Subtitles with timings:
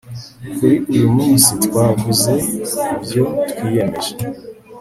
[0.55, 2.31] kuri uyumunsi twavuze
[2.95, 4.13] ibyo twiyemeje